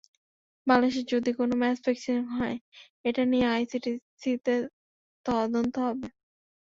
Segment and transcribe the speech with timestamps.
[0.67, 2.55] বাংলাদেশে যদি কোনো ম্যাচ ফিক্সিং হয়,
[3.05, 4.53] এটা নিয়ে আইসিসিতে
[5.25, 6.07] তদন্ত হবে।